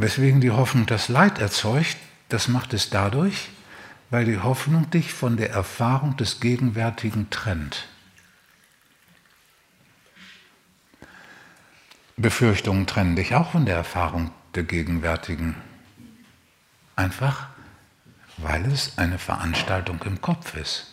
Weswegen 0.00 0.40
die 0.40 0.50
Hoffnung 0.50 0.86
das 0.86 1.08
Leid 1.08 1.38
erzeugt, 1.40 1.98
das 2.30 2.48
macht 2.48 2.72
es 2.72 2.88
dadurch, 2.88 3.50
weil 4.08 4.24
die 4.24 4.38
Hoffnung 4.38 4.88
dich 4.90 5.12
von 5.12 5.36
der 5.36 5.50
Erfahrung 5.50 6.16
des 6.16 6.40
Gegenwärtigen 6.40 7.28
trennt. 7.28 7.86
Befürchtungen 12.16 12.86
trennen 12.86 13.14
dich 13.14 13.34
auch 13.34 13.52
von 13.52 13.66
der 13.66 13.76
Erfahrung 13.76 14.30
der 14.54 14.62
Gegenwärtigen. 14.62 15.54
Einfach, 16.96 17.48
weil 18.38 18.64
es 18.72 18.96
eine 18.96 19.18
Veranstaltung 19.18 20.02
im 20.04 20.22
Kopf 20.22 20.56
ist. 20.56 20.86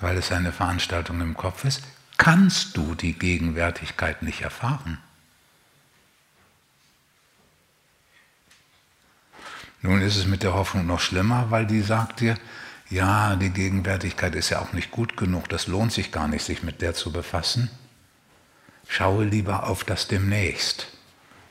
Weil 0.00 0.16
es 0.16 0.32
eine 0.32 0.50
Veranstaltung 0.50 1.20
im 1.20 1.36
Kopf 1.36 1.64
ist, 1.64 1.84
kannst 2.16 2.76
du 2.76 2.96
die 2.96 3.12
Gegenwärtigkeit 3.12 4.22
nicht 4.22 4.40
erfahren. 4.40 4.98
Nun 9.86 10.02
ist 10.02 10.16
es 10.16 10.26
mit 10.26 10.42
der 10.42 10.54
Hoffnung 10.54 10.84
noch 10.84 10.98
schlimmer, 10.98 11.52
weil 11.52 11.64
die 11.64 11.80
sagt 11.80 12.18
dir, 12.18 12.36
ja, 12.90 13.36
die 13.36 13.50
Gegenwärtigkeit 13.50 14.34
ist 14.34 14.50
ja 14.50 14.60
auch 14.60 14.72
nicht 14.72 14.90
gut 14.90 15.16
genug, 15.16 15.48
das 15.48 15.68
lohnt 15.68 15.92
sich 15.92 16.10
gar 16.10 16.26
nicht, 16.26 16.44
sich 16.44 16.64
mit 16.64 16.82
der 16.82 16.94
zu 16.94 17.12
befassen. 17.12 17.70
Schaue 18.88 19.24
lieber 19.24 19.68
auf 19.68 19.84
das 19.84 20.08
demnächst. 20.08 20.88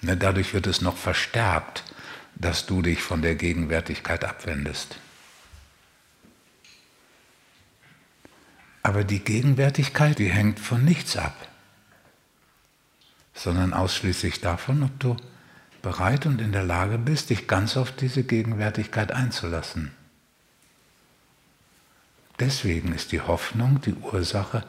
Ne, 0.00 0.16
dadurch 0.16 0.54
wird 0.54 0.68
es 0.68 0.80
noch 0.80 0.96
verstärkt, 0.96 1.82
dass 2.36 2.66
du 2.66 2.82
dich 2.82 3.02
von 3.02 3.20
der 3.20 3.34
Gegenwärtigkeit 3.34 4.24
abwendest. 4.24 4.96
Aber 8.84 9.02
die 9.02 9.24
Gegenwärtigkeit, 9.24 10.20
die 10.20 10.30
hängt 10.30 10.60
von 10.60 10.84
nichts 10.84 11.16
ab, 11.16 11.34
sondern 13.34 13.74
ausschließlich 13.74 14.40
davon, 14.40 14.84
ob 14.84 15.00
du 15.00 15.16
bereit 15.82 16.26
und 16.26 16.40
in 16.40 16.52
der 16.52 16.64
Lage 16.64 16.98
bist, 16.98 17.30
dich 17.30 17.46
ganz 17.48 17.76
auf 17.76 17.92
diese 17.92 18.22
Gegenwärtigkeit 18.22 19.12
einzulassen. 19.12 19.92
Deswegen 22.38 22.92
ist 22.92 23.12
die 23.12 23.20
Hoffnung 23.20 23.80
die 23.82 23.94
Ursache 23.94 24.64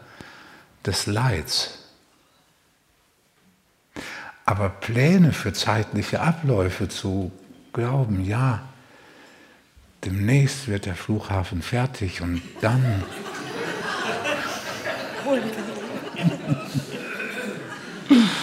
des 0.86 1.06
Leids. 1.06 1.80
Aber 4.46 4.70
Pläne 4.70 5.32
für 5.32 5.54
zeitliche 5.54 6.20
Abläufe 6.22 6.90
zu 6.90 7.32
glauben, 7.72 8.26
ja, 8.26 8.68
demnächst 10.04 10.68
wird 10.68 10.86
der 10.86 10.96
Flughafen 10.96 11.62
fertig 11.62 12.22
und 12.22 12.42
dann 12.60 13.04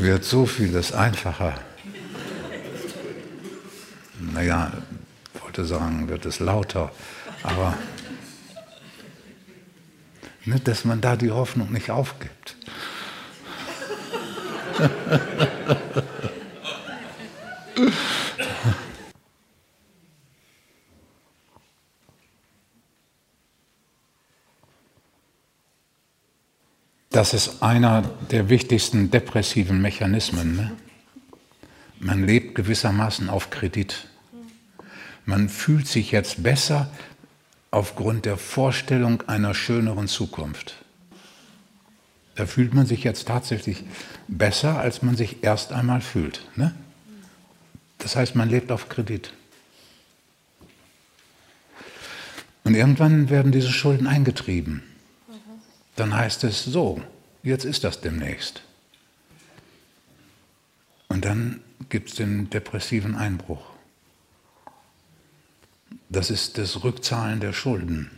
wird 0.00 0.24
so 0.24 0.46
vieles 0.46 0.92
einfacher. 0.92 1.54
Naja, 4.18 4.72
ich 5.34 5.42
wollte 5.42 5.64
sagen, 5.64 6.08
wird 6.08 6.26
es 6.26 6.38
lauter, 6.40 6.92
aber 7.42 7.76
nicht, 10.44 10.68
dass 10.68 10.84
man 10.84 11.00
da 11.00 11.16
die 11.16 11.30
Hoffnung 11.30 11.72
nicht 11.72 11.90
aufgibt. 11.90 12.56
Das 27.10 27.34
ist 27.34 27.60
einer 27.60 28.02
der 28.30 28.48
wichtigsten 28.48 29.10
depressiven 29.10 29.82
Mechanismen. 29.82 30.54
Ne? 30.54 30.72
Man 31.98 32.24
lebt 32.24 32.54
gewissermaßen 32.54 33.28
auf 33.28 33.50
Kredit. 33.50 34.06
Man 35.26 35.48
fühlt 35.48 35.88
sich 35.88 36.12
jetzt 36.12 36.44
besser 36.44 36.88
aufgrund 37.72 38.26
der 38.26 38.36
Vorstellung 38.36 39.22
einer 39.22 39.54
schöneren 39.54 40.06
Zukunft. 40.06 40.76
Da 42.36 42.46
fühlt 42.46 42.74
man 42.74 42.86
sich 42.86 43.02
jetzt 43.02 43.26
tatsächlich 43.26 43.82
besser, 44.28 44.78
als 44.78 45.02
man 45.02 45.16
sich 45.16 45.42
erst 45.42 45.72
einmal 45.72 46.02
fühlt. 46.02 46.46
Ne? 46.54 46.72
Das 47.98 48.14
heißt, 48.14 48.36
man 48.36 48.48
lebt 48.48 48.70
auf 48.70 48.88
Kredit. 48.88 49.32
Und 52.62 52.76
irgendwann 52.76 53.30
werden 53.30 53.50
diese 53.50 53.72
Schulden 53.72 54.06
eingetrieben 54.06 54.84
dann 56.00 56.16
heißt 56.16 56.44
es 56.44 56.64
so, 56.64 57.02
jetzt 57.42 57.66
ist 57.66 57.84
das 57.84 58.00
demnächst. 58.00 58.62
Und 61.08 61.26
dann 61.26 61.62
gibt 61.90 62.08
es 62.08 62.14
den 62.14 62.48
depressiven 62.48 63.16
Einbruch. 63.16 63.62
Das 66.08 66.30
ist 66.30 66.56
das 66.56 66.82
Rückzahlen 66.82 67.40
der 67.40 67.52
Schulden, 67.52 68.10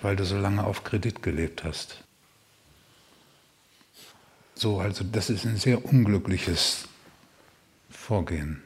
weil 0.00 0.16
du 0.16 0.24
so 0.24 0.38
lange 0.38 0.64
auf 0.64 0.84
Kredit 0.84 1.22
gelebt 1.22 1.64
hast. 1.64 2.02
So, 4.54 4.80
also 4.80 5.04
das 5.04 5.28
ist 5.28 5.44
ein 5.44 5.58
sehr 5.58 5.84
unglückliches 5.84 6.88
Vorgehen. 7.90 8.62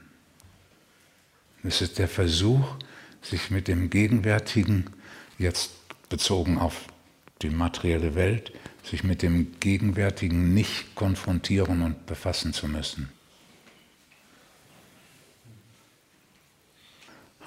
Es 1.64 1.82
ist 1.82 1.98
der 1.98 2.08
Versuch, 2.08 2.76
sich 3.22 3.50
mit 3.50 3.66
dem 3.66 3.90
Gegenwärtigen 3.90 4.90
jetzt 5.36 5.72
bezogen 6.08 6.58
auf 6.58 6.93
die 7.42 7.50
materielle 7.50 8.14
Welt, 8.14 8.52
sich 8.82 9.04
mit 9.04 9.22
dem 9.22 9.58
Gegenwärtigen 9.60 10.54
nicht 10.54 10.94
konfrontieren 10.94 11.82
und 11.82 12.06
befassen 12.06 12.52
zu 12.52 12.68
müssen. 12.68 13.08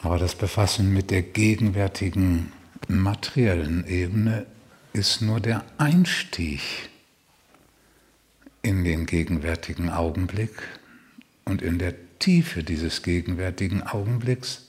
Aber 0.01 0.19
das 0.19 0.35
Befassen 0.35 0.93
mit 0.93 1.11
der 1.11 1.21
gegenwärtigen 1.21 2.51
materiellen 2.87 3.85
Ebene 3.87 4.45
ist 4.93 5.21
nur 5.21 5.39
der 5.39 5.63
Einstieg 5.77 6.61
in 8.61 8.83
den 8.83 9.05
gegenwärtigen 9.05 9.89
Augenblick 9.89 10.61
und 11.45 11.61
in 11.61 11.79
der 11.79 11.93
Tiefe 12.19 12.63
dieses 12.63 13.03
gegenwärtigen 13.03 13.83
Augenblicks 13.83 14.67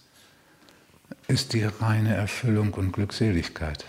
ist 1.27 1.53
die 1.53 1.65
reine 1.65 2.15
Erfüllung 2.15 2.75
und 2.75 2.93
Glückseligkeit. 2.93 3.84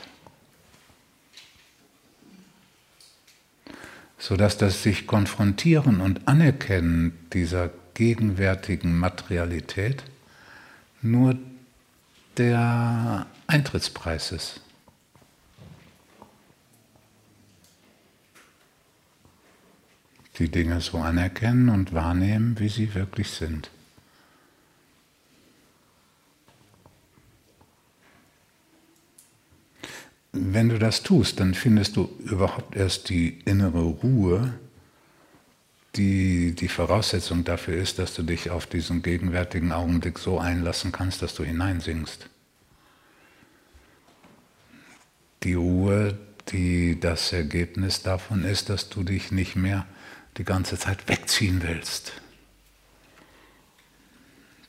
Sodass 4.20 4.58
das 4.58 4.84
sich 4.84 5.08
konfrontieren 5.08 6.02
und 6.02 6.28
anerkennen 6.28 7.18
dieser 7.34 7.72
gegenwärtigen 7.94 8.98
Materialität 8.98 10.04
nur 11.02 11.38
der 12.38 13.26
Eintrittspreis 13.48 14.32
ist. 14.32 14.62
Die 20.38 20.50
Dinge 20.50 20.80
so 20.80 21.00
anerkennen 21.00 21.70
und 21.70 21.94
wahrnehmen, 21.94 22.60
wie 22.60 22.70
sie 22.70 22.94
wirklich 22.96 23.30
sind. 23.32 23.70
Wenn 30.42 30.70
du 30.70 30.80
das 30.80 31.04
tust, 31.04 31.40
dann 31.40 31.54
findest 31.54 31.96
du 31.96 32.10
überhaupt 32.20 32.76
erst 32.76 33.10
die 33.10 33.40
innere 33.46 33.82
Ruhe, 33.82 34.54
die 35.96 36.54
die 36.54 36.68
Voraussetzung 36.68 37.44
dafür 37.44 37.76
ist, 37.76 38.00
dass 38.00 38.14
du 38.14 38.24
dich 38.24 38.50
auf 38.50 38.66
diesen 38.66 39.02
gegenwärtigen 39.02 39.72
Augenblick 39.72 40.20
so 40.20 40.40
einlassen 40.40 40.92
kannst, 40.92 41.22
dass 41.22 41.34
du 41.36 41.44
hineinsingst. 41.44 42.30
Die 45.44 45.56
Ruhe, 45.56 46.18
die 46.50 47.00
das 47.00 47.34
Ergebnis 47.34 48.02
davon 48.02 48.44
ist, 48.44 48.70
dass 48.70 48.90
du 48.90 49.04
dich 49.04 49.32
nicht 49.32 49.56
mehr 49.56 49.86
die 50.38 50.44
ganze 50.44 50.78
Zeit 50.78 51.08
wegziehen 51.08 51.62
willst. 51.64 52.14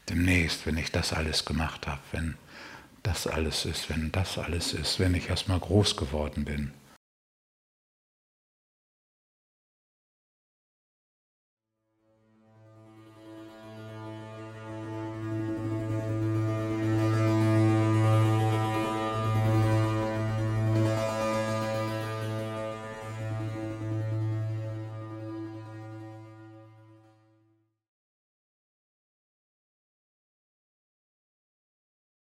Demnächst, 0.08 0.66
wenn 0.66 0.78
ich 0.78 0.90
das 0.90 1.12
alles 1.12 1.44
gemacht 1.44 1.86
habe, 1.86 2.00
wenn 2.12 2.34
das 3.02 3.26
alles 3.26 3.64
ist, 3.64 3.90
wenn 3.90 4.12
das 4.12 4.38
alles 4.38 4.72
ist, 4.72 5.00
wenn 5.00 5.14
ich 5.14 5.28
erstmal 5.28 5.58
groß 5.58 5.96
geworden 5.96 6.44
bin, 6.44 6.72